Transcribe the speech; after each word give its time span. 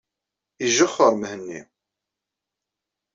Ijexxeṛ 0.65 1.13
Mhenni. 1.21 1.61